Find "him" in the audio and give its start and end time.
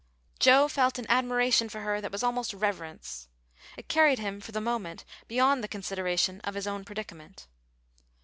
4.17-4.41